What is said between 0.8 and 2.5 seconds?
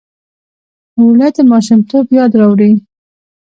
اوړه د ماشومتوب یاد